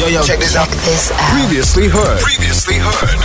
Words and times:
Yo, 0.00 0.06
yo, 0.06 0.22
check 0.22 0.38
this 0.38 0.56
out. 0.56 0.66
This 0.66 1.12
out. 1.12 1.18
Previously 1.38 1.86
heard. 1.86 2.20
Previously 2.20 2.76
heard. 2.78 3.20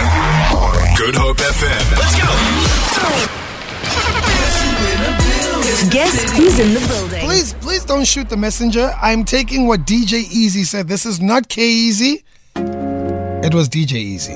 Good 0.98 1.16
Hope 1.16 1.38
FM. 1.38 1.92
Let's 1.96 2.16
go. 2.20 2.28
Guess 5.90 6.38
who's 6.38 6.60
in 6.60 6.74
the 6.74 6.86
building? 6.86 7.22
Please, 7.22 7.54
please 7.54 7.86
don't 7.86 8.04
shoot 8.04 8.28
the 8.28 8.36
messenger. 8.36 8.94
I'm 9.02 9.24
taking 9.24 9.68
what 9.68 9.86
DJ 9.88 10.30
Easy 10.30 10.66
said. 10.66 10.90
This 10.90 11.06
is 11.06 11.22
not 11.22 11.48
K 11.48 11.66
Easy. 11.66 12.26
It 12.58 13.54
was 13.54 13.70
DJ 13.70 13.94
Easy. 13.94 14.34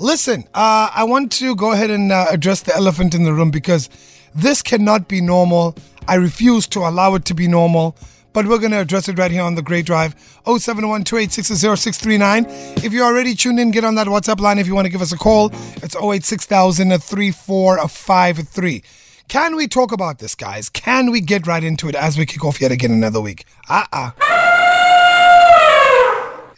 Listen, 0.00 0.42
uh, 0.52 0.90
I 0.92 1.04
want 1.04 1.30
to 1.34 1.54
go 1.54 1.70
ahead 1.70 1.92
and 1.92 2.10
uh, 2.10 2.26
address 2.28 2.62
the 2.62 2.74
elephant 2.74 3.14
in 3.14 3.22
the 3.22 3.32
room 3.32 3.52
because 3.52 3.88
this 4.34 4.62
cannot 4.62 5.06
be 5.06 5.20
normal. 5.20 5.76
I 6.08 6.16
refuse 6.16 6.66
to 6.68 6.80
allow 6.80 7.14
it 7.14 7.24
to 7.26 7.34
be 7.34 7.46
normal. 7.46 7.96
But 8.36 8.46
we're 8.46 8.58
going 8.58 8.72
to 8.72 8.80
address 8.80 9.08
it 9.08 9.18
right 9.18 9.30
here 9.30 9.42
on 9.42 9.54
the 9.54 9.62
Great 9.62 9.86
Drive. 9.86 10.14
071 10.44 11.04
If 11.08 12.92
you're 12.92 13.06
already 13.06 13.34
tuned 13.34 13.58
in, 13.58 13.70
get 13.70 13.82
on 13.82 13.94
that 13.94 14.08
WhatsApp 14.08 14.40
line 14.40 14.58
if 14.58 14.66
you 14.66 14.74
want 14.74 14.84
to 14.84 14.90
give 14.90 15.00
us 15.00 15.10
a 15.10 15.16
call. 15.16 15.50
It's 15.76 15.96
086 15.96 16.44
3453. 16.44 18.82
Can 19.28 19.56
we 19.56 19.66
talk 19.66 19.90
about 19.90 20.18
this, 20.18 20.34
guys? 20.34 20.68
Can 20.68 21.10
we 21.10 21.22
get 21.22 21.46
right 21.46 21.64
into 21.64 21.88
it 21.88 21.94
as 21.94 22.18
we 22.18 22.26
kick 22.26 22.44
off 22.44 22.60
yet 22.60 22.70
again 22.70 22.90
another 22.90 23.22
week? 23.22 23.46
Uh 23.70 23.86
uh 23.90 24.10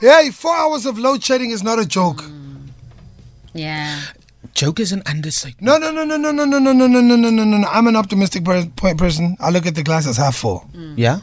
Hey, 0.01 0.33
four 0.33 0.57
hours 0.57 0.85
of 0.85 0.99
load 0.99 1.23
shedding 1.23 1.53
is 1.53 1.63
not 1.63 1.79
a 1.79 1.87
joke. 1.87 2.25
Yeah. 3.55 4.01
Joke 4.53 4.81
is 4.81 4.91
an 4.91 5.05
understatement. 5.07 5.63
No, 5.63 5.79
no, 5.79 5.93
no, 5.93 6.05
no, 6.05 6.17
no, 6.17 6.33
no, 6.33 6.45
no, 6.45 6.59
no, 6.59 6.73
no, 6.73 6.89
no, 6.89 7.01
no, 7.01 7.15
no, 7.15 7.31
no, 7.31 7.45
no, 7.45 7.59
no. 7.59 7.69
I'm 7.69 7.87
an 7.87 7.95
optimistic 7.95 8.45
per- 8.45 8.67
point 8.67 8.99
person. 8.99 9.37
I 9.39 9.51
look 9.51 9.65
at 9.65 9.77
the 9.77 9.85
glass 9.85 10.09
as 10.09 10.17
half 10.17 10.35
full. 10.35 10.69
Yeah? 10.97 11.21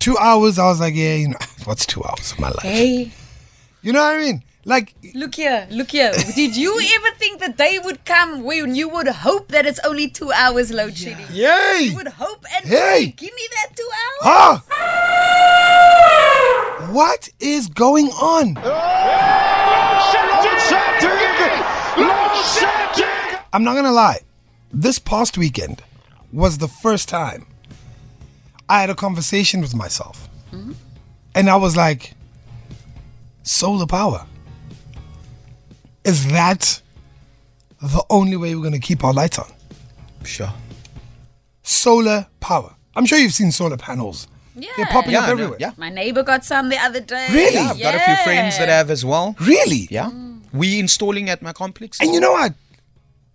Two 0.00 0.16
hours, 0.18 0.58
I 0.58 0.64
was 0.64 0.80
like, 0.80 0.94
yeah, 0.94 1.14
you 1.14 1.28
know, 1.28 1.36
what's 1.64 1.86
two 1.86 2.02
hours 2.02 2.32
of 2.32 2.40
my 2.40 2.48
life? 2.48 2.62
Hey, 2.62 3.12
You 3.82 3.92
know 3.92 4.00
what 4.00 4.16
I 4.16 4.18
mean? 4.18 4.42
Like, 4.64 4.94
look 5.14 5.34
here, 5.36 5.66
look 5.70 5.90
here. 5.90 6.12
Did 6.34 6.54
you 6.56 6.78
ever 6.96 7.10
think 7.16 7.40
the 7.40 7.48
day 7.50 7.78
would 7.82 8.04
come 8.04 8.42
when 8.42 8.74
you 8.74 8.88
would 8.90 9.08
hope 9.08 9.48
that 9.48 9.64
it's 9.66 9.78
only 9.84 10.08
two 10.08 10.30
hours 10.32 10.70
load 10.70 10.96
shedding? 10.96 11.24
yay! 11.32 11.80
You 11.90 11.96
would 11.96 12.08
hope 12.08 12.44
and 12.56 12.66
Hey! 12.66 12.76
pray, 12.76 13.06
give 13.16 13.32
me 13.34 13.48
that 13.52 13.68
two 13.76 13.90
hours. 14.00 14.22
Ah! 14.24 14.62
What 16.92 17.28
is 17.40 17.68
going 17.68 18.08
on? 18.08 18.56
I'm 23.52 23.64
not 23.64 23.74
gonna 23.74 23.92
lie. 23.92 24.20
This 24.72 24.98
past 24.98 25.36
weekend 25.36 25.82
was 26.32 26.58
the 26.58 26.68
first 26.68 27.08
time 27.08 27.46
I 28.70 28.80
had 28.80 28.88
a 28.90 28.94
conversation 28.94 29.60
with 29.60 29.74
myself. 29.74 30.28
And 31.34 31.48
I 31.48 31.56
was 31.56 31.76
like, 31.76 32.14
solar 33.42 33.86
power. 33.86 34.26
Is 36.04 36.26
that 36.32 36.80
the 37.82 38.02
only 38.10 38.36
way 38.36 38.54
we're 38.54 38.62
gonna 38.64 38.78
keep 38.80 39.04
our 39.04 39.12
lights 39.12 39.38
on? 39.38 39.50
Sure. 40.24 40.52
Solar 41.62 42.26
power. 42.40 42.74
I'm 42.96 43.06
sure 43.06 43.18
you've 43.18 43.32
seen 43.34 43.52
solar 43.52 43.76
panels. 43.76 44.26
Yeah. 44.56 44.70
They're 44.76 44.86
popping 44.86 45.12
Yeah, 45.12 45.18
up 45.20 45.24
I 45.24 45.26
know, 45.28 45.32
everywhere. 45.34 45.56
yeah. 45.60 45.72
My 45.76 45.88
neighbor 45.90 46.22
got 46.22 46.44
some 46.44 46.68
the 46.68 46.78
other 46.78 47.00
day. 47.00 47.28
Really? 47.32 47.54
Yeah, 47.54 47.70
I've 47.70 47.80
got 47.80 47.94
a 47.94 48.00
few 48.00 48.16
friends 48.24 48.58
that 48.58 48.68
have 48.68 48.90
as 48.90 49.04
well. 49.04 49.36
Really? 49.40 49.86
Yeah. 49.90 50.10
We 50.52 50.78
installing 50.80 51.28
at 51.30 51.42
my 51.42 51.52
complex. 51.52 52.00
And 52.00 52.12
you 52.12 52.20
know 52.20 52.32
what? 52.32 52.54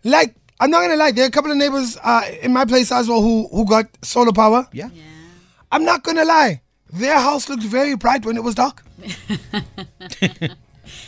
Like, 0.04 0.36
I'm 0.60 0.70
not 0.70 0.82
gonna 0.82 0.96
lie, 0.98 1.12
there 1.12 1.26
are 1.26 1.28
a 1.28 1.32
couple 1.32 1.52
of 1.52 1.58
neighbors 1.58 1.98
uh, 2.04 2.24
in 2.42 2.52
my 2.54 2.66
place 2.66 2.92
as 2.92 3.08
well 3.10 3.22
who 3.22 3.48
who 3.52 3.66
got 3.66 3.86
solar 4.02 4.34
power. 4.34 4.68
Yeah. 4.74 4.90
I'm 5.76 5.84
not 5.84 6.04
gonna 6.04 6.24
lie, 6.24 6.62
their 6.94 7.20
house 7.20 7.50
looked 7.50 7.64
very 7.64 7.98
bright 7.98 8.26
when 8.26 8.38
it 8.38 8.44
was 8.46 8.56
dark. 8.56 8.82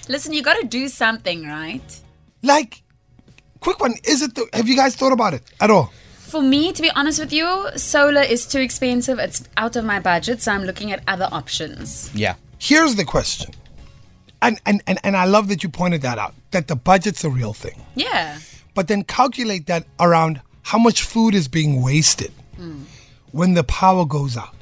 Listen, 0.09 0.33
you 0.33 0.43
got 0.43 0.59
to 0.59 0.67
do 0.67 0.89
something, 0.89 1.47
right? 1.47 2.01
Like, 2.43 2.83
quick 3.61 3.79
one, 3.79 3.93
is 4.03 4.21
it? 4.21 4.35
The, 4.35 4.45
have 4.51 4.67
you 4.67 4.75
guys 4.75 4.93
thought 4.93 5.13
about 5.13 5.33
it 5.33 5.43
at 5.61 5.71
all? 5.71 5.93
For 6.17 6.41
me, 6.41 6.73
to 6.73 6.81
be 6.81 6.91
honest 6.91 7.17
with 7.17 7.31
you, 7.31 7.69
solar 7.77 8.19
is 8.21 8.45
too 8.45 8.59
expensive. 8.59 9.19
It's 9.19 9.47
out 9.55 9.77
of 9.77 9.85
my 9.85 10.01
budget, 10.01 10.41
so 10.41 10.51
I'm 10.51 10.65
looking 10.65 10.91
at 10.91 11.01
other 11.07 11.29
options. 11.31 12.13
Yeah. 12.13 12.35
Here's 12.59 12.95
the 12.95 13.05
question, 13.05 13.53
and 14.41 14.59
and 14.65 14.83
and, 14.85 14.99
and 15.01 15.15
I 15.15 15.23
love 15.23 15.47
that 15.47 15.63
you 15.63 15.69
pointed 15.69 16.01
that 16.01 16.17
out. 16.17 16.35
That 16.51 16.67
the 16.67 16.75
budget's 16.75 17.23
a 17.23 17.29
real 17.29 17.53
thing, 17.53 17.81
Yeah. 17.95 18.39
but 18.75 18.89
then 18.89 19.05
calculate 19.05 19.67
that 19.67 19.85
around 19.97 20.41
how 20.63 20.77
much 20.77 21.03
food 21.03 21.35
is 21.35 21.47
being 21.47 21.81
wasted 21.81 22.33
hmm. 22.57 22.81
when 23.31 23.53
the 23.53 23.63
power 23.63 24.03
goes 24.03 24.35
out. 24.35 24.56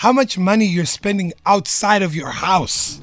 How 0.00 0.14
much 0.14 0.38
money 0.38 0.64
you're 0.64 0.86
spending 0.86 1.34
outside 1.44 2.00
of 2.00 2.14
your 2.14 2.30
house 2.30 2.98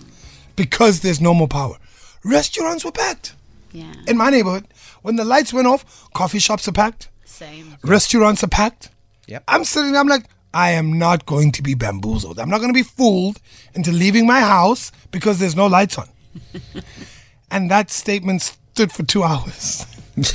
because 0.55 1.01
there's 1.01 1.21
no 1.21 1.31
more 1.31 1.47
power. 1.47 1.75
Restaurants 2.23 2.83
were 2.83 2.91
packed. 2.91 3.35
Yeah. 3.71 3.93
in 4.07 4.17
my 4.17 4.31
neighborhood, 4.31 4.65
when 5.03 5.15
the 5.15 5.23
lights 5.23 5.53
went 5.53 5.67
off, 5.67 6.09
coffee 6.15 6.39
shops 6.39 6.67
are 6.67 6.71
packed, 6.71 7.09
Same. 7.23 7.75
restaurants 7.83 8.43
are 8.43 8.47
packed. 8.47 8.89
Yep. 9.27 9.43
I'm 9.47 9.63
sitting 9.63 9.91
there, 9.91 10.01
I'm 10.01 10.07
like, 10.07 10.25
I 10.55 10.71
am 10.71 10.97
not 10.97 11.27
going 11.27 11.51
to 11.51 11.61
be 11.61 11.75
bamboozled. 11.75 12.39
I'm 12.39 12.49
not 12.49 12.61
going 12.61 12.73
to 12.73 12.73
be 12.73 12.81
fooled 12.81 13.39
into 13.75 13.91
leaving 13.91 14.25
my 14.25 14.39
house 14.39 14.91
because 15.11 15.37
there's 15.37 15.55
no 15.55 15.67
lights 15.67 15.99
on. 15.99 16.09
and 17.51 17.69
that 17.69 17.91
statement 17.91 18.41
stood 18.41 18.91
for 18.91 19.03
two 19.03 19.21
hours. 19.21 19.85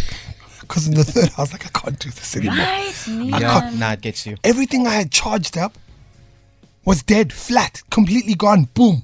Because 0.60 0.86
in 0.88 0.94
the 0.94 1.04
third, 1.04 1.30
I 1.36 1.40
was 1.42 1.52
like, 1.52 1.66
I 1.66 1.78
can't 1.78 1.98
do 1.98 2.08
this 2.08 2.34
anymore. 2.34 2.56
Right? 2.56 2.94
Yeah. 3.06 3.72
Nah, 3.74 3.92
it 3.92 4.00
gets 4.00 4.26
you. 4.26 4.36
Everything 4.42 4.86
I 4.86 4.94
had 4.94 5.10
charged 5.10 5.58
up 5.58 5.76
was 6.84 7.02
dead, 7.02 7.32
flat, 7.32 7.82
completely 7.90 8.34
gone. 8.34 8.64
Boom. 8.74 9.02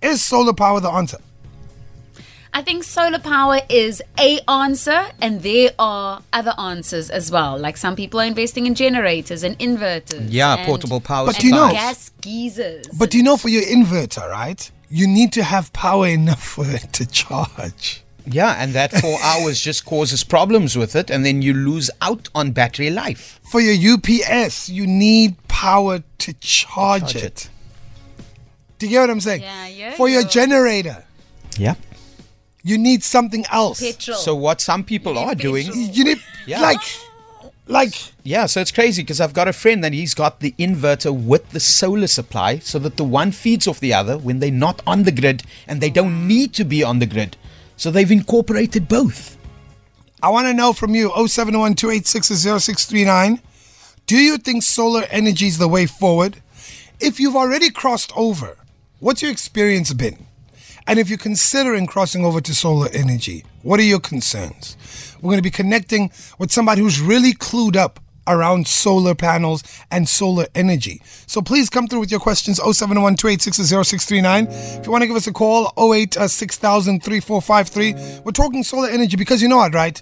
Is 0.00 0.24
solar 0.24 0.52
power 0.52 0.80
the 0.80 0.90
answer? 0.90 1.18
I 2.52 2.62
think 2.62 2.82
solar 2.82 3.18
power 3.18 3.60
is 3.68 4.02
a 4.18 4.40
answer, 4.48 5.06
and 5.20 5.42
there 5.42 5.70
are 5.78 6.22
other 6.32 6.54
answers 6.58 7.10
as 7.10 7.30
well. 7.30 7.58
Like 7.58 7.76
some 7.76 7.94
people 7.94 8.20
are 8.20 8.24
investing 8.24 8.66
in 8.66 8.74
generators 8.74 9.42
and 9.42 9.58
inverters. 9.58 10.26
Yeah, 10.30 10.54
and- 10.56 10.66
portable 10.66 11.00
power 11.00 11.26
But 11.26 11.36
and 11.36 11.44
you 11.44 11.50
know- 11.52 11.70
gas 11.70 12.10
geysers. 12.20 12.86
But 12.96 13.10
do 13.10 13.18
you 13.18 13.22
know 13.22 13.36
for 13.36 13.48
your 13.48 13.62
inverter, 13.62 14.28
right? 14.30 14.70
You 14.88 15.06
need 15.06 15.32
to 15.34 15.42
have 15.44 15.72
power 15.72 16.08
enough 16.08 16.42
for 16.42 16.64
it 16.68 16.92
to 16.94 17.06
charge. 17.06 18.02
Yeah, 18.30 18.54
and 18.58 18.72
that 18.74 18.92
four 18.92 19.18
hours 19.22 19.60
just 19.60 19.84
causes 19.84 20.24
problems 20.24 20.76
with 20.76 20.94
it, 20.96 21.10
and 21.10 21.24
then 21.24 21.42
you 21.42 21.54
lose 21.54 21.90
out 22.02 22.28
on 22.34 22.52
battery 22.52 22.90
life. 22.90 23.40
For 23.50 23.60
your 23.60 23.94
UPS, 23.94 24.68
you 24.68 24.86
need 24.86 25.36
power 25.48 26.02
to 26.18 26.32
charge, 26.34 27.12
Charge 27.12 27.16
it. 27.16 27.22
it. 27.24 27.50
Do 28.78 28.86
you 28.86 28.92
get 28.92 29.00
what 29.00 29.10
I'm 29.10 29.20
saying? 29.20 29.42
Yeah, 29.42 29.66
yeah, 29.68 29.90
For 29.94 30.08
your 30.08 30.22
generator, 30.22 31.04
Yeah. 31.56 31.74
you 32.62 32.78
need 32.78 33.02
something 33.02 33.44
else. 33.50 33.80
petrol. 33.80 34.16
So 34.18 34.34
what 34.34 34.60
some 34.60 34.84
people 34.84 35.14
You 35.14 35.20
need 35.20 35.26
are 35.26 35.34
doing. 35.34 35.66
You 35.74 36.04
need 36.04 36.18
Yeah. 36.46 36.60
like 36.60 36.80
like 37.66 37.94
yeah. 38.22 38.46
So 38.46 38.60
it's 38.60 38.70
crazy 38.72 39.02
because 39.02 39.20
I've 39.20 39.34
got 39.34 39.48
a 39.48 39.52
friend 39.52 39.82
that 39.84 39.92
he's 39.92 40.14
got 40.14 40.40
the 40.40 40.54
inverter 40.58 41.12
with 41.12 41.50
the 41.50 41.60
solar 41.60 42.06
supply, 42.06 42.60
so 42.60 42.78
that 42.78 42.96
the 42.96 43.04
one 43.04 43.32
feeds 43.32 43.66
off 43.66 43.80
the 43.80 43.92
other 43.92 44.16
when 44.16 44.38
they're 44.38 44.50
not 44.50 44.80
on 44.86 45.02
the 45.02 45.12
grid, 45.12 45.42
and 45.66 45.80
they 45.80 45.90
don't 45.90 46.26
need 46.28 46.52
to 46.54 46.64
be 46.64 46.82
on 46.84 46.98
the 46.98 47.06
grid. 47.06 47.36
So 47.78 47.90
they've 47.92 48.10
incorporated 48.10 48.88
both. 48.88 49.38
I 50.20 50.30
want 50.30 50.48
to 50.48 50.52
know 50.52 50.72
from 50.72 50.96
you 50.96 51.10
0712860639 51.10 53.40
Do 54.06 54.16
you 54.16 54.36
think 54.36 54.64
solar 54.64 55.04
energy 55.10 55.46
is 55.46 55.58
the 55.58 55.68
way 55.68 55.86
forward? 55.86 56.42
If 56.98 57.20
you've 57.20 57.36
already 57.36 57.70
crossed 57.70 58.10
over, 58.16 58.56
what's 58.98 59.22
your 59.22 59.30
experience 59.30 59.92
been? 59.92 60.26
And 60.88 60.98
if 60.98 61.08
you're 61.08 61.18
considering 61.18 61.86
crossing 61.86 62.24
over 62.24 62.40
to 62.40 62.52
solar 62.52 62.88
energy, 62.92 63.44
what 63.62 63.78
are 63.78 63.84
your 63.84 64.00
concerns? 64.00 64.76
We're 65.20 65.30
going 65.30 65.38
to 65.38 65.42
be 65.42 65.50
connecting 65.50 66.10
with 66.38 66.50
somebody 66.50 66.80
who's 66.80 67.00
really 67.00 67.32
clued 67.32 67.76
up 67.76 68.00
around 68.28 68.68
solar 68.68 69.14
panels 69.14 69.62
and 69.90 70.08
solar 70.08 70.46
energy. 70.54 71.02
So 71.26 71.40
please 71.42 71.68
come 71.70 71.88
through 71.88 72.00
with 72.00 72.10
your 72.10 72.20
questions 72.20 72.60
0712860639. 72.60 74.78
If 74.78 74.86
you 74.86 74.92
want 74.92 75.02
to 75.02 75.08
give 75.08 75.16
us 75.16 75.26
a 75.26 75.32
call 75.32 75.72
0860003453. 75.76 77.94
Uh, 77.94 78.22
We're 78.24 78.32
talking 78.32 78.62
solar 78.62 78.88
energy 78.88 79.16
because 79.16 79.42
you 79.42 79.48
know 79.48 79.56
what, 79.56 79.74
right? 79.74 80.00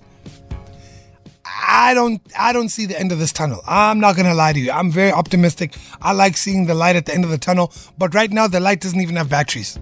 I 1.68 1.94
don't 1.94 2.20
I 2.38 2.52
don't 2.52 2.68
see 2.68 2.86
the 2.86 2.98
end 2.98 3.12
of 3.12 3.18
this 3.18 3.32
tunnel. 3.32 3.62
I'm 3.66 4.00
not 4.00 4.16
gonna 4.16 4.34
lie 4.34 4.52
to 4.52 4.60
you. 4.60 4.70
I'm 4.70 4.90
very 4.90 5.12
optimistic. 5.12 5.74
I 6.02 6.12
like 6.12 6.36
seeing 6.36 6.66
the 6.66 6.74
light 6.74 6.96
at 6.96 7.06
the 7.06 7.14
end 7.14 7.24
of 7.24 7.30
the 7.30 7.38
tunnel, 7.38 7.72
but 7.96 8.14
right 8.14 8.30
now 8.30 8.46
the 8.46 8.60
light 8.60 8.80
doesn't 8.80 9.00
even 9.00 9.16
have 9.16 9.30
batteries. 9.30 9.78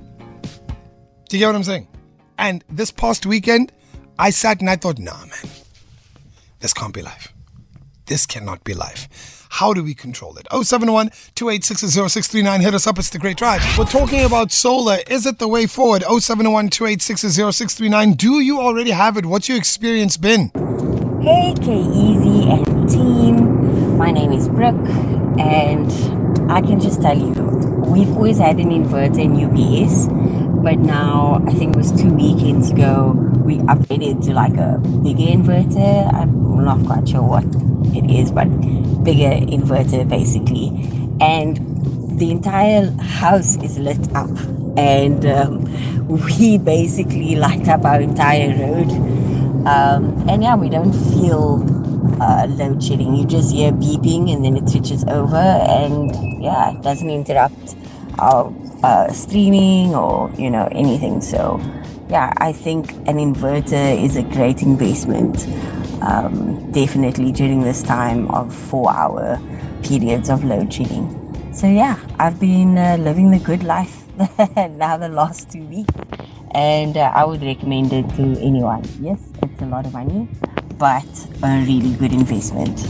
Do 1.29 1.37
you 1.37 1.40
get 1.40 1.47
what 1.47 1.56
I'm 1.56 1.64
saying? 1.64 1.88
And 2.38 2.64
this 2.69 2.90
past 2.90 3.26
weekend, 3.26 3.73
I 4.19 4.31
sat 4.31 4.61
and 4.61 4.70
I 4.70 4.76
thought, 4.76 4.99
nah 4.99 5.19
man, 5.26 5.50
this 6.61 6.73
can't 6.73 6.94
be 6.94 7.02
life. 7.02 7.34
This 8.06 8.27
cannot 8.27 8.62
be 8.65 8.75
life. 8.75 9.47
How 9.49 9.73
do 9.73 9.83
we 9.83 9.95
control 9.95 10.37
it? 10.37 10.47
071 10.51 11.11
286 11.35 12.35
Hit 12.62 12.75
us 12.75 12.87
up. 12.87 12.99
It's 12.99 13.09
the 13.09 13.19
Great 13.19 13.39
Drive. 13.39 13.62
We're 13.79 13.87
talking 13.87 14.25
about 14.25 14.53
solar. 14.53 14.99
Is 15.09 15.25
it 15.25 15.39
the 15.39 15.49
way 15.49 15.67
forward? 15.67 16.03
071 16.03 16.69
286 16.69 17.77
Do 18.17 18.41
you 18.41 18.61
already 18.61 18.91
have 18.91 19.17
it? 19.17 19.25
What's 19.25 19.49
your 19.49 19.56
experience 19.56 20.19
been? 20.19 20.51
Hey, 21.23 21.55
K 21.62 21.81
Easy 21.81 22.51
and 22.51 22.91
team. 22.91 23.97
My 23.97 24.11
name 24.11 24.33
is 24.33 24.49
Brooke, 24.49 24.75
and 25.39 25.91
I 26.53 26.61
can 26.61 26.81
just 26.81 27.00
tell 27.00 27.17
you 27.17 27.33
we've 27.87 28.15
always 28.15 28.37
had 28.39 28.59
an 28.59 28.69
inverter 28.69 29.19
in 29.19 29.33
UPS, 29.33 30.09
but 30.62 30.79
now 30.79 31.43
I 31.47 31.55
think 31.55 31.75
it 31.75 31.79
was 31.79 31.91
two 31.93 32.12
weekends 32.12 32.71
ago 32.71 33.12
we 33.45 33.59
upgraded 33.61 34.23
to 34.25 34.35
like 34.35 34.57
a 34.59 34.79
bigger 35.03 35.23
inverter. 35.23 36.12
I'm 36.12 36.62
not 36.65 36.85
quite 36.85 37.09
sure 37.09 37.23
what 37.23 37.45
it 37.94 38.11
is, 38.11 38.32
but 38.32 38.46
bigger 39.05 39.31
inverter 39.31 40.08
basically, 40.08 40.69
and 41.20 41.58
the 42.19 42.31
entire 42.31 42.91
house 43.00 43.56
is 43.56 43.79
lit 43.79 44.14
up, 44.14 44.31
and 44.76 45.25
um, 45.26 46.06
we 46.08 46.58
basically 46.58 47.37
light 47.37 47.69
up 47.69 47.85
our 47.85 48.00
entire 48.00 48.50
road. 48.50 48.91
Um, 49.67 50.29
and 50.29 50.43
yeah, 50.43 50.56
we 50.56 50.69
don't 50.69 50.93
feel 50.93 51.64
uh, 52.20 52.46
load 52.46 52.82
shedding. 52.82 53.14
You 53.17 53.26
just 53.26 53.52
hear 53.52 53.73
beeping 53.73 54.32
and 54.32 54.44
then 54.44 54.56
it 54.56 54.69
switches 54.69 55.05
over, 55.05 55.37
and 55.37 56.43
yeah, 56.43 56.73
it 56.76 56.82
doesn't 56.82 57.08
interrupt 57.08 57.76
our 58.19 58.52
uh, 58.82 59.11
streaming 59.12 59.94
or 59.94 60.31
you 60.37 60.50
know 60.50 60.69
anything. 60.73 61.20
So 61.20 61.61
yeah, 62.08 62.32
I 62.37 62.52
think 62.52 62.93
an 63.08 63.17
inverter 63.17 64.02
is 64.02 64.17
a 64.17 64.23
great 64.23 64.62
investment. 64.62 65.47
Um, 66.05 66.71
definitely 66.71 67.33
during 67.33 67.62
this 67.62 67.83
time 67.83 68.31
of 68.31 68.55
four-hour 68.55 69.41
periods 69.83 70.29
of 70.29 70.45
load 70.45 70.71
shedding. 70.71 71.09
So 71.55 71.67
yeah, 71.67 71.99
I've 72.19 72.39
been 72.39 72.77
uh, 72.77 72.99
living 73.01 73.31
the 73.31 73.39
good 73.39 73.62
life 73.62 74.06
now 74.56 74.99
the 74.99 75.09
last 75.09 75.51
two 75.51 75.65
weeks, 75.65 75.95
and 76.51 76.99
uh, 76.99 77.11
I 77.15 77.25
would 77.25 77.43
recommend 77.43 77.95
it 77.95 78.06
to 78.17 78.39
anyone. 78.39 78.85
Yes, 79.01 79.19
it's 79.43 79.62
a 79.62 79.67
lot 79.67 79.87
of 79.87 79.95
money, 79.95 80.29
but 80.77 81.06
a 81.43 81.65
really 81.65 81.95
good 81.95 82.12
investment. 82.12 82.87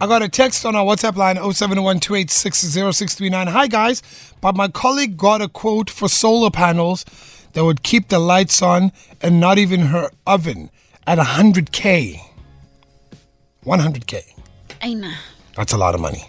I 0.00 0.06
got 0.06 0.22
a 0.22 0.28
text 0.28 0.64
on 0.64 0.74
our 0.74 0.86
WhatsApp 0.86 1.16
line 1.16 1.36
0712860639. 1.36 3.48
Hi 3.48 3.66
guys, 3.66 4.02
but 4.40 4.56
my 4.56 4.68
colleague 4.68 5.18
got 5.18 5.42
a 5.42 5.48
quote 5.48 5.90
for 5.90 6.08
solar 6.08 6.50
panels 6.50 7.04
that 7.52 7.62
would 7.62 7.82
keep 7.82 8.08
the 8.08 8.18
lights 8.18 8.62
on 8.62 8.90
and 9.20 9.38
not 9.38 9.58
even 9.58 9.80
her 9.80 10.08
oven 10.26 10.70
at 11.06 11.18
100k. 11.18 12.20
100k. 13.64 14.22
Aina. 14.82 15.14
That's 15.56 15.72
a 15.72 15.78
lot 15.78 15.94
of 15.94 16.00
money. 16.00 16.24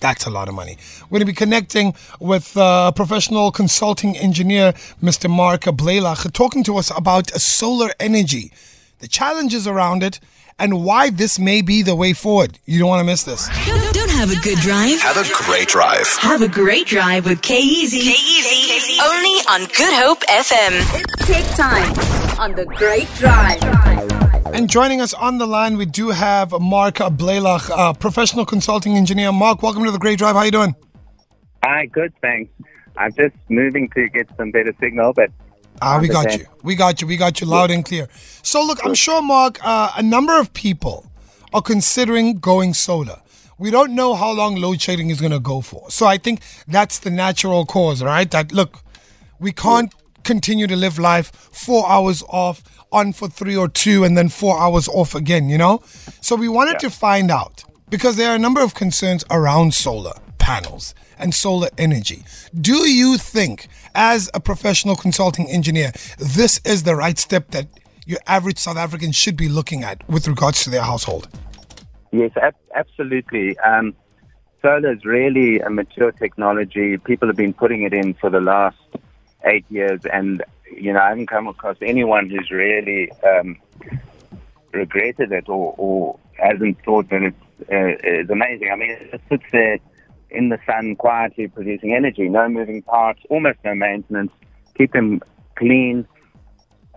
That's 0.00 0.26
a 0.26 0.30
lot 0.30 0.48
of 0.48 0.54
money. 0.54 0.76
We're 1.04 1.18
going 1.18 1.20
to 1.20 1.26
be 1.26 1.32
connecting 1.32 1.94
with 2.18 2.56
uh, 2.56 2.90
professional 2.92 3.52
consulting 3.52 4.16
engineer, 4.16 4.72
Mr. 5.00 5.30
Mark 5.30 5.62
Bleloch, 5.62 6.32
talking 6.32 6.64
to 6.64 6.76
us 6.76 6.90
about 6.96 7.30
solar 7.30 7.90
energy, 8.00 8.52
the 8.98 9.06
challenges 9.06 9.66
around 9.68 10.02
it, 10.02 10.18
and 10.58 10.84
why 10.84 11.10
this 11.10 11.38
may 11.38 11.62
be 11.62 11.82
the 11.82 11.94
way 11.94 12.12
forward. 12.12 12.58
You 12.64 12.80
don't 12.80 12.88
want 12.88 13.00
to 13.00 13.04
miss 13.04 13.22
this. 13.22 13.48
Don't, 13.66 13.94
don't 13.94 14.10
have 14.10 14.30
a 14.30 14.40
good 14.40 14.58
drive. 14.58 15.00
Have 15.00 15.18
a 15.18 15.44
great 15.44 15.68
drive. 15.68 16.06
Have 16.20 16.42
a 16.42 16.48
great 16.48 16.86
drive 16.86 17.24
with 17.26 17.40
K-Easy. 17.42 18.00
K-Easy. 18.00 18.98
Only 19.02 19.38
on 19.48 19.66
Good 19.76 19.94
Hope 19.94 20.20
FM. 20.22 20.82
It's 21.00 21.26
Tech 21.26 21.56
Time 21.56 22.40
on 22.40 22.54
the 22.56 22.66
Great 22.66 23.08
Drive. 23.14 24.01
And 24.52 24.68
joining 24.68 25.00
us 25.00 25.14
on 25.14 25.38
the 25.38 25.46
line, 25.46 25.78
we 25.78 25.86
do 25.86 26.10
have 26.10 26.52
Mark 26.60 26.96
Bleloch, 26.96 27.70
uh, 27.70 27.94
professional 27.94 28.44
consulting 28.44 28.96
engineer. 28.96 29.32
Mark, 29.32 29.62
welcome 29.62 29.82
to 29.84 29.90
the 29.90 29.98
Great 29.98 30.18
Drive. 30.18 30.36
How 30.36 30.42
you 30.42 30.50
doing? 30.50 30.76
Hi, 31.64 31.86
good, 31.86 32.12
thanks. 32.20 32.52
I'm 32.96 33.12
just 33.14 33.34
moving 33.48 33.88
to 33.90 34.08
get 34.10 34.28
some 34.36 34.50
better 34.50 34.74
signal, 34.78 35.14
but 35.14 35.30
Ah, 35.80 35.98
we 36.00 36.06
got 36.08 36.38
you. 36.38 36.46
We 36.62 36.74
got 36.74 37.00
you. 37.00 37.06
We 37.08 37.16
got 37.16 37.40
you 37.40 37.46
loud 37.46 37.70
and 37.70 37.82
clear. 37.84 38.08
So, 38.42 38.62
look, 38.62 38.78
I'm 38.84 38.94
sure, 38.94 39.22
Mark, 39.22 39.58
uh, 39.64 39.90
a 39.96 40.02
number 40.02 40.38
of 40.38 40.52
people 40.52 41.10
are 41.54 41.62
considering 41.62 42.38
going 42.38 42.74
solar. 42.74 43.20
We 43.58 43.70
don't 43.70 43.94
know 43.94 44.14
how 44.14 44.32
long 44.32 44.56
load 44.56 44.80
shedding 44.82 45.08
is 45.10 45.18
going 45.20 45.32
to 45.32 45.40
go 45.40 45.60
for. 45.62 45.90
So, 45.90 46.06
I 46.06 46.18
think 46.18 46.42
that's 46.68 46.98
the 46.98 47.10
natural 47.10 47.64
cause, 47.64 48.02
right? 48.02 48.30
That, 48.30 48.52
look, 48.52 48.80
we 49.40 49.50
can't 49.50 49.92
continue 50.24 50.66
to 50.68 50.76
live 50.76 50.98
life 50.98 51.32
four 51.32 51.88
hours 51.88 52.22
off, 52.28 52.62
on 52.92 53.12
for 53.12 53.28
three 53.28 53.56
or 53.56 53.68
two, 53.68 54.04
and 54.04 54.16
then 54.16 54.28
four 54.28 54.58
hours 54.60 54.88
off 54.88 55.14
again, 55.14 55.48
you 55.48 55.58
know? 55.58 55.80
So, 56.20 56.36
we 56.36 56.48
wanted 56.48 56.78
to 56.80 56.90
find 56.90 57.30
out 57.30 57.64
because 57.90 58.16
there 58.16 58.30
are 58.30 58.36
a 58.36 58.38
number 58.38 58.62
of 58.62 58.74
concerns 58.74 59.24
around 59.30 59.74
solar 59.74 60.14
panels 60.38 60.94
and 61.18 61.34
solar 61.34 61.68
energy. 61.78 62.24
Do 62.60 62.88
you 62.88 63.16
think, 63.16 63.68
as 63.94 64.30
a 64.34 64.40
professional 64.40 64.96
consulting 64.96 65.48
engineer, 65.48 65.92
this 66.18 66.60
is 66.64 66.82
the 66.82 66.96
right 66.96 67.18
step 67.18 67.50
that 67.50 67.68
your 68.06 68.18
average 68.26 68.58
South 68.58 68.76
African 68.76 69.12
should 69.12 69.36
be 69.36 69.48
looking 69.48 69.84
at 69.84 70.06
with 70.08 70.26
regards 70.26 70.64
to 70.64 70.70
their 70.70 70.82
household? 70.82 71.28
yes, 72.12 72.30
ab- 72.40 72.54
absolutely. 72.74 73.58
Um, 73.58 73.94
solar 74.60 74.92
is 74.92 75.04
really 75.04 75.58
a 75.60 75.70
mature 75.70 76.12
technology. 76.12 76.98
People 76.98 77.28
have 77.28 77.36
been 77.36 77.54
putting 77.54 77.82
it 77.82 77.92
in 77.92 78.14
for 78.14 78.30
the 78.30 78.40
last 78.40 78.78
eight 79.44 79.64
years, 79.70 80.00
and 80.12 80.44
you 80.76 80.92
know, 80.92 81.00
I 81.00 81.10
haven't 81.10 81.26
come 81.26 81.48
across 81.48 81.76
anyone 81.82 82.28
who's 82.28 82.50
really 82.50 83.10
um, 83.22 83.56
regretted 84.72 85.32
it 85.32 85.48
or, 85.48 85.74
or 85.76 86.18
hasn't 86.38 86.82
thought 86.84 87.08
that 87.10 87.22
it's, 87.22 87.70
uh, 87.70 88.08
is 88.08 88.30
amazing. 88.30 88.70
I 88.72 88.76
mean, 88.76 88.90
it 88.90 89.10
just 89.10 89.28
sits 89.28 89.44
there 89.52 89.78
in 90.30 90.48
the 90.48 90.58
sun 90.66 90.96
quietly 90.96 91.48
producing 91.48 91.94
energy, 91.94 92.28
no 92.28 92.48
moving 92.48 92.82
parts, 92.82 93.20
almost 93.28 93.58
no 93.64 93.74
maintenance, 93.74 94.32
keep 94.76 94.92
them 94.92 95.20
clean. 95.56 96.06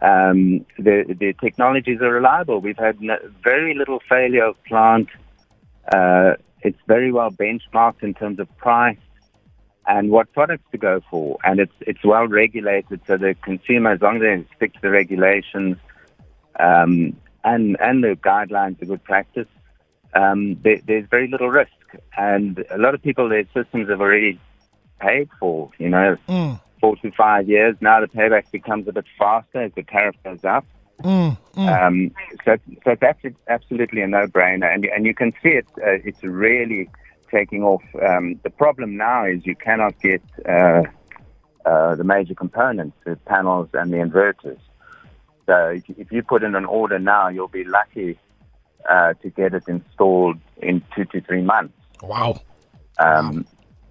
Um, 0.01 0.66
the, 0.77 1.16
the 1.19 1.33
technologies 1.42 2.01
are 2.01 2.12
reliable. 2.12 2.60
We've 2.60 2.77
had 2.77 3.01
no, 3.01 3.18
very 3.44 3.74
little 3.74 4.01
failure 4.07 4.45
of 4.45 4.63
plant. 4.63 5.10
Uh, 5.94 6.33
it's 6.62 6.80
very 6.88 7.12
well 7.12 7.31
benchmarked 7.31 8.01
in 8.01 8.13
terms 8.13 8.39
of 8.39 8.57
price 8.57 8.98
and 9.87 10.09
what 10.09 10.31
products 10.33 10.63
to 10.71 10.77
go 10.77 11.01
for. 11.09 11.37
And 11.43 11.59
it's, 11.59 11.73
it's 11.81 12.03
well 12.03 12.27
regulated 12.27 13.01
so 13.07 13.17
the 13.17 13.35
consumer, 13.43 13.91
as 13.91 14.01
long 14.01 14.17
as 14.17 14.21
they 14.21 14.55
stick 14.55 14.73
to 14.73 14.81
the 14.81 14.89
regulations 14.89 15.77
um, 16.59 17.15
and, 17.43 17.77
and 17.79 18.03
the 18.03 18.17
guidelines 18.21 18.81
of 18.81 18.87
good 18.87 19.03
practice, 19.03 19.47
um, 20.13 20.59
there, 20.63 20.79
there's 20.85 21.07
very 21.09 21.27
little 21.27 21.49
risk. 21.49 21.71
And 22.17 22.63
a 22.71 22.77
lot 22.77 22.95
of 22.95 23.01
people, 23.01 23.29
their 23.29 23.45
systems 23.53 23.89
have 23.89 24.01
already 24.01 24.39
paid 24.99 25.29
for, 25.39 25.71
you 25.77 25.89
know, 25.89 26.17
four 26.79 26.95
to 26.97 27.11
five 27.11 27.47
years. 27.47 27.75
Now 27.81 27.99
the 28.01 28.07
payback 28.07 28.49
becomes 28.51 28.88
a 28.88 28.93
bit 28.93 29.05
faster 29.19 29.61
as 29.61 29.71
the 29.75 29.83
tariff 29.83 30.15
goes 30.23 30.43
up. 30.43 30.65
Um, 31.57 32.11
so, 32.45 32.57
so 32.83 32.91
it's 32.91 33.01
abso- 33.01 33.35
absolutely 33.49 34.01
a 34.01 34.07
no-brainer, 34.07 34.73
and 34.73 34.85
and 34.85 35.05
you 35.05 35.13
can 35.13 35.33
see 35.43 35.49
it. 35.49 35.65
Uh, 35.77 35.99
it's 36.05 36.23
really 36.23 36.89
taking 37.31 37.63
off. 37.63 37.83
Um, 38.01 38.39
the 38.44 38.50
problem 38.50 38.98
now 38.98 39.25
is 39.25 39.45
you 39.45 39.56
cannot 39.56 40.00
get 40.01 40.22
uh, 40.48 40.83
uh, 41.66 41.95
the 41.95 42.04
major 42.04 42.36
components, 42.36 42.98
the 43.05 43.15
panels 43.25 43.70
and 43.74 43.91
the 43.91 43.98
inverters. 43.98 44.60
So 45.46 45.70
if, 45.70 45.84
if 45.98 46.12
you 46.12 46.24
put 46.24 46.44
in 46.44 46.55
an 46.55 46.65
order 46.65 47.00
now, 47.00 47.27
you'll 47.27 47.48
be 47.48 47.63
lucky 47.63 48.20
uh, 48.89 49.13
to 49.22 49.29
get 49.29 49.53
it 49.53 49.63
installed 49.67 50.38
in 50.62 50.84
two 50.96 51.05
to 51.05 51.22
three 51.22 51.41
months. 51.41 51.74
Wow. 52.01 52.41
Um, 52.98 53.46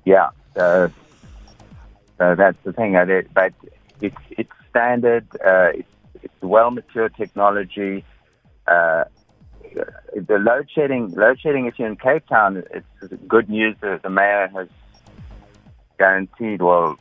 yeah, 0.05 0.31
so, 0.55 0.91
so 2.19 2.35
that's 2.35 2.59
the 2.65 2.73
thing. 2.73 2.97
uh, 2.97 3.23
But 3.33 3.53
it's 4.01 4.17
it's 4.31 4.53
standard. 4.71 5.27
Uh, 5.35 5.71
it's 5.75 5.89
it's 6.23 6.43
well 6.43 6.71
mature 6.71 7.09
technology. 7.09 8.05
Uh, 8.67 9.05
the 9.75 10.39
load 10.39 10.69
shedding 10.75 11.11
load 11.13 11.41
shedding 11.41 11.67
issue 11.67 11.85
in 11.85 11.97
Cape 11.97 12.27
Town. 12.27 12.63
It's 12.73 13.15
good 13.29 13.49
news 13.49 13.77
that 13.81 14.03
the 14.03 14.11
mayor 14.11 14.49
has 14.55 14.69
guaranteed 15.99 16.63
well 16.63 16.99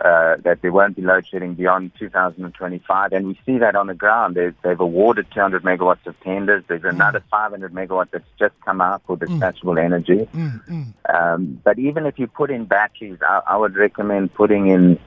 uh, 0.00 0.36
that 0.44 0.62
there 0.62 0.70
won't 0.70 0.94
be 0.94 1.02
load 1.02 1.26
shedding 1.26 1.54
beyond 1.54 1.90
2025, 1.98 3.12
and 3.12 3.26
we 3.26 3.38
see 3.44 3.58
that 3.58 3.74
on 3.74 3.88
the 3.88 3.94
ground. 3.94 4.36
They've, 4.36 4.54
they've 4.62 4.78
awarded 4.78 5.26
200 5.32 5.64
megawatts 5.64 6.06
of 6.06 6.18
tenders. 6.20 6.62
There's 6.68 6.84
another 6.84 7.22
500 7.30 7.72
megawatts 7.72 8.12
that's 8.12 8.24
just 8.38 8.54
come 8.64 8.80
out 8.80 9.02
for 9.06 9.16
dispatchable 9.16 9.82
energy. 9.82 10.28
Um, 11.12 11.60
but 11.64 11.80
even 11.80 12.06
if 12.06 12.16
you 12.18 12.28
put 12.28 12.50
in 12.50 12.66
batteries, 12.66 13.18
I, 13.22 13.40
I 13.48 13.56
would 13.56 13.74
recommend 13.74 14.32
putting 14.34 14.68
in 14.68 15.00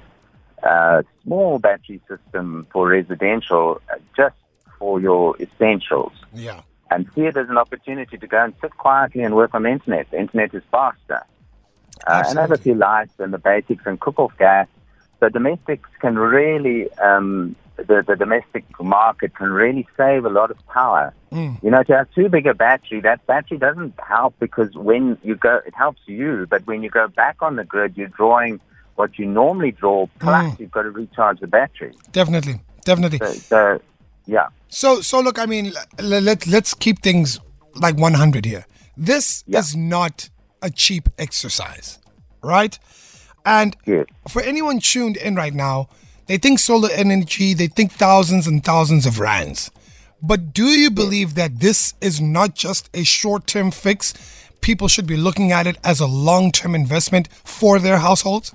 a 0.62 1.06
small 1.24 1.58
battery 1.58 2.02
system 2.10 2.68
for 2.74 2.90
residential, 2.90 3.80
uh, 3.90 3.96
just 4.16 4.36
for 4.78 5.00
your 5.00 5.38
essentials, 5.40 6.12
Yeah. 6.34 6.62
And 6.92 7.10
see 7.16 7.22
it 7.22 7.38
as 7.38 7.50
an 7.50 7.58
opportunity 7.58 8.18
to 8.18 8.28
go 8.28 8.44
and 8.44 8.54
sit 8.62 8.76
quietly 8.78 9.24
and 9.24 9.36
work 9.36 9.56
on 9.56 9.64
the 9.64 9.70
internet. 9.70 10.12
The 10.12 10.20
internet 10.20 10.54
is 10.54 10.64
faster. 10.70 11.24
Uh, 12.06 12.24
and 12.28 12.38
have 12.38 12.52
a 12.52 12.58
few 12.58 12.76
lights 12.76 13.14
and 13.20 13.34
the 13.34 13.38
basics 13.38 13.84
and 13.86 14.00
cook 14.00 14.20
off 14.20 14.38
gas. 14.38 14.68
So 15.20 15.30
domestics 15.30 15.90
can 16.00 16.18
really, 16.18 16.92
um, 16.94 17.56
the, 17.78 18.04
the 18.06 18.16
domestic 18.16 18.66
market 18.80 19.36
can 19.36 19.50
really 19.52 19.88
save 19.96 20.26
a 20.26 20.30
lot 20.30 20.52
of 20.52 20.58
power. 20.68 21.14
You 21.62 21.72
know, 21.72 21.84
to 21.84 21.96
have 21.96 22.12
too 22.12 22.28
big 22.28 22.46
a 22.48 22.54
battery, 22.54 23.00
that 23.02 23.26
battery 23.26 23.58
doesn't 23.58 23.94
help 24.06 24.34
because 24.40 24.76
when 24.76 25.18
you 25.24 25.36
go, 25.36 25.62
it 25.66 25.74
helps 25.76 26.02
you, 26.08 26.48
but 26.50 26.66
when 26.68 26.84
you 26.84 26.90
go 26.90 27.08
back 27.08 27.38
on 27.42 27.56
the 27.56 27.64
grid, 27.64 27.96
you're 27.96 28.08
drawing 28.08 28.60
what 28.96 29.18
you 29.18 29.26
normally 29.26 29.72
draw, 29.72 30.08
plus 30.20 30.60
you've 30.60 30.72
got 30.72 30.82
to 30.82 30.92
recharge 30.92 31.40
the 31.40 31.48
battery. 31.48 31.94
Definitely. 32.12 32.60
Definitely. 32.84 33.20
So, 33.20 33.34
so 33.34 33.82
yeah. 34.32 34.48
So, 34.70 35.02
so 35.02 35.20
look, 35.20 35.38
I 35.38 35.46
mean, 35.46 35.74
let, 36.00 36.48
let's 36.48 36.74
keep 36.74 36.98
things 37.02 37.40
like 37.76 37.96
100 37.98 38.46
here. 38.46 38.66
This 38.96 39.44
Yeah. 39.48 39.60
is 39.60 39.76
not 39.76 40.30
a 40.62 40.70
cheap 40.70 41.10
exercise, 41.18 42.00
right? 42.42 42.78
And 43.46 43.76
Yes. 43.86 44.06
for 44.30 44.42
anyone 44.42 44.80
tuned 44.80 45.18
in 45.18 45.36
right 45.36 45.54
now, 45.54 45.90
they 46.28 46.38
think 46.38 46.60
solar 46.60 46.90
energy, 46.92 47.54
they 47.54 47.68
think 47.68 47.92
thousands 47.92 48.48
and 48.48 48.64
thousands 48.64 49.06
of 49.06 49.20
rands. 49.20 49.72
But 50.22 50.54
do 50.54 50.66
you 50.66 50.90
believe 50.92 51.34
that 51.36 51.60
this 51.60 51.94
is 52.00 52.22
not 52.22 52.56
just 52.56 52.90
a 52.94 53.04
short 53.04 53.48
term 53.48 53.72
fix? 53.72 54.14
People 54.62 54.88
should 54.88 55.08
be 55.08 55.18
looking 55.18 55.52
at 55.52 55.66
it 55.68 55.78
as 55.84 56.00
a 56.00 56.06
long 56.06 56.52
term 56.52 56.76
investment 56.76 57.28
for 57.44 57.80
their 57.80 57.98
households? 57.98 58.54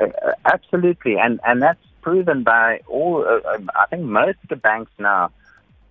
Uh, 0.00 0.06
absolutely, 0.46 1.16
and 1.18 1.38
and 1.46 1.62
that's 1.62 1.78
proven 2.04 2.42
by 2.44 2.80
all. 2.86 3.24
Uh, 3.26 3.54
um, 3.54 3.70
I 3.74 3.86
think 3.86 4.02
most 4.02 4.38
of 4.42 4.48
the 4.50 4.56
banks 4.56 4.92
now, 4.98 5.30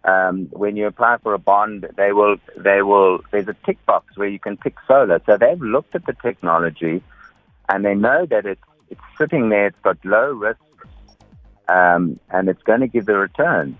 um, 0.05 0.45
when 0.51 0.77
you 0.77 0.85
apply 0.85 1.17
for 1.23 1.33
a 1.33 1.39
bond, 1.39 1.87
they 1.97 2.11
will 2.13 2.37
they 2.55 2.83
will. 2.83 3.19
There's 3.31 3.47
a 3.47 3.55
tick 3.65 3.83
box 3.87 4.15
where 4.15 4.27
you 4.29 4.39
can 4.39 4.55
tick 4.57 4.75
solar. 4.87 5.19
So 5.25 5.37
they've 5.37 5.59
looked 5.59 5.95
at 5.95 6.05
the 6.05 6.13
technology, 6.13 7.01
and 7.67 7.83
they 7.83 7.95
know 7.95 8.25
that 8.27 8.45
it's 8.45 8.61
it's 8.91 9.01
sitting 9.17 9.49
there. 9.49 9.67
It's 9.67 9.79
got 9.83 9.97
low 10.05 10.31
risk, 10.33 10.59
um, 11.67 12.19
and 12.29 12.47
it's 12.47 12.61
going 12.63 12.81
to 12.81 12.87
give 12.87 13.05
the 13.07 13.15
return. 13.17 13.75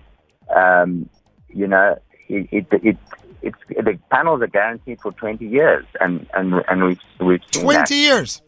Um, 0.54 1.08
you 1.48 1.68
know, 1.68 1.96
it, 2.28 2.48
it, 2.50 2.66
it 2.82 2.96
it's 3.42 3.58
the 3.68 3.96
panels 4.10 4.42
are 4.42 4.48
guaranteed 4.48 5.00
for 5.00 5.12
20 5.12 5.46
years, 5.46 5.84
and 6.00 6.26
and 6.34 6.54
and 6.68 6.82
we've 6.84 7.00
we've 7.20 7.40
seen 7.52 7.66
that. 7.68 7.86
20 7.88 7.94
years. 7.94 8.42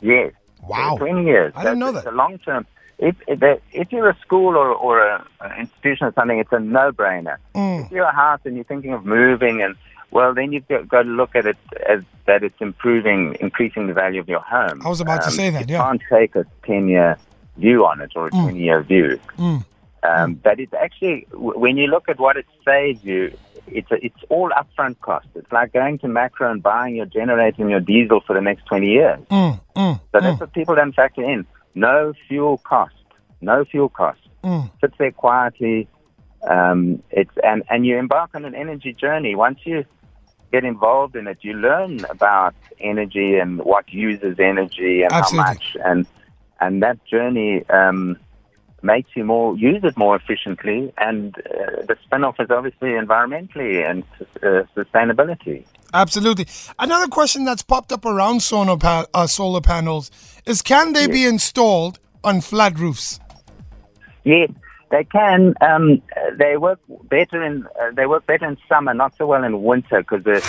Yes. 0.00 0.32
Wow. 0.66 0.96
20 0.98 1.24
years. 1.24 1.52
I 1.56 1.62
didn't 1.64 1.78
That's- 1.78 1.92
know 1.92 1.98
it's 1.98 2.04
that. 2.04 2.12
a 2.12 2.16
long 2.16 2.38
term. 2.38 2.66
If, 2.98 3.14
if, 3.28 3.92
you're 3.92 4.08
a 4.10 4.18
school 4.18 4.56
or, 4.56 4.74
or 4.74 5.00
a, 5.00 5.24
an 5.40 5.60
institution 5.60 6.08
or 6.08 6.12
something, 6.14 6.38
it's 6.38 6.52
a 6.52 6.58
no-brainer. 6.58 7.36
Mm. 7.54 7.86
If 7.86 7.92
you're 7.92 8.04
a 8.04 8.14
house 8.14 8.40
and 8.44 8.56
you're 8.56 8.64
thinking 8.64 8.92
of 8.92 9.04
moving, 9.06 9.62
and 9.62 9.76
well, 10.10 10.34
then 10.34 10.52
you've 10.52 10.66
got, 10.66 10.88
got 10.88 11.02
to 11.02 11.08
look 11.08 11.36
at 11.36 11.46
it 11.46 11.56
as 11.88 12.00
that 12.26 12.42
it's 12.42 12.60
improving, 12.60 13.36
increasing 13.40 13.86
the 13.86 13.92
value 13.92 14.20
of 14.20 14.28
your 14.28 14.40
home. 14.40 14.80
Um, 14.80 14.86
I 14.86 14.88
was 14.88 15.00
about 15.00 15.22
to 15.22 15.30
say 15.30 15.50
that, 15.50 15.68
You 15.68 15.74
yeah. 15.76 15.82
can't 15.82 16.02
take 16.10 16.34
a 16.34 16.44
10-year 16.64 17.16
view 17.56 17.86
on 17.86 18.00
it 18.00 18.12
or 18.16 18.26
a 18.26 18.30
Mm. 18.30 18.50
20-year 18.50 18.82
view. 18.82 19.20
Um, 19.38 20.34
But 20.34 20.58
it's 20.58 20.74
actually, 20.74 21.26
when 21.32 21.76
you 21.76 21.86
look 21.86 22.08
at 22.08 22.18
what 22.18 22.36
it 22.36 22.46
saves 22.64 23.04
you, 23.04 23.32
it's 23.68 23.90
a, 23.90 24.04
it's 24.04 24.18
all 24.28 24.50
upfront 24.50 24.98
cost. 25.00 25.26
It's 25.34 25.52
like 25.52 25.72
going 25.72 25.98
to 26.00 26.06
Makro 26.06 26.50
and 26.50 26.62
buying 26.62 26.96
your 26.96 27.06
generator 27.06 27.62
and 27.62 27.70
your 27.70 27.80
diesel 27.80 28.20
for 28.26 28.34
the 28.34 28.40
next 28.40 28.64
20 28.66 28.86
years. 28.86 29.18
Mm, 29.30 29.60
mm, 29.76 30.00
So 30.12 30.20
that's 30.20 30.40
what 30.40 30.52
people 30.52 30.74
don't 30.74 30.94
factor 30.94 31.22
in. 31.22 31.46
No 31.78 32.12
fuel 32.26 32.58
cost. 32.58 32.94
No 33.40 33.64
fuel 33.64 33.88
cost. 33.88 34.20
mm. 34.42 34.70
Sits 34.80 34.94
there 34.98 35.12
quietly. 35.12 35.88
Um, 36.48 37.02
it's 37.10 37.36
and, 37.42 37.62
and 37.70 37.86
you 37.86 37.96
embark 37.98 38.30
on 38.34 38.44
an 38.44 38.54
energy 38.54 38.92
journey. 38.92 39.34
Once 39.34 39.60
you 39.64 39.84
get 40.52 40.64
involved 40.64 41.14
in 41.16 41.26
it, 41.26 41.38
you 41.42 41.54
learn 41.54 42.04
about 42.06 42.54
energy 42.80 43.36
and 43.36 43.58
what 43.58 43.84
uses 43.92 44.38
energy 44.38 45.02
and 45.02 45.12
Absolutely. 45.12 45.44
how 45.44 45.52
much, 45.52 45.76
and 45.84 46.06
and 46.60 46.82
that 46.82 47.04
journey 47.04 47.68
um, 47.70 48.16
makes 48.82 49.10
you 49.16 49.24
more 49.24 49.56
use 49.56 49.82
it 49.84 49.96
more 49.96 50.16
efficiently. 50.16 50.92
And 50.98 51.36
uh, 51.38 51.82
the 51.88 51.96
spin-off 52.04 52.36
is 52.40 52.50
obviously 52.50 52.90
environmentally 52.90 53.88
and 53.88 54.02
uh, 54.42 54.64
sustainability. 54.76 55.64
Absolutely. 55.94 56.46
Another 56.78 57.08
question 57.08 57.44
that's 57.44 57.62
popped 57.62 57.92
up 57.92 58.04
around 58.04 58.40
solar, 58.40 58.76
pa- 58.76 59.06
uh, 59.14 59.26
solar 59.26 59.60
panels 59.60 60.10
is 60.46 60.62
can 60.62 60.92
they 60.92 61.06
be 61.06 61.24
installed 61.24 61.98
on 62.22 62.40
flat 62.40 62.78
roofs? 62.78 63.18
Yes, 64.24 64.50
they 64.90 65.04
can. 65.04 65.54
Um, 65.60 66.02
they 66.38 66.56
work 66.56 66.80
better 67.08 67.42
in 67.42 67.66
uh, 67.80 67.90
they 67.94 68.06
work 68.06 68.26
better 68.26 68.46
in 68.46 68.56
summer, 68.68 68.94
not 68.94 69.16
so 69.16 69.26
well 69.26 69.44
in 69.44 69.62
winter 69.62 70.00
because 70.00 70.24
the 70.24 70.40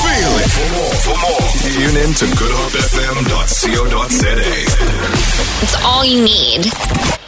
Feel 0.00 0.32
it. 0.40 0.48
For 0.50 0.68
more, 0.74 0.94
for 1.04 1.16
more, 1.20 1.48
tune 1.60 1.96
in 1.96 2.12
to 2.14 2.24
goodhopefm.co.za. 2.36 4.32
It's 5.62 5.76
all 5.84 6.04
you 6.04 6.24
need. 6.24 7.19